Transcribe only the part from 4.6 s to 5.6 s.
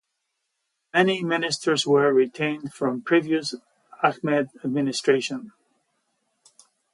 administration.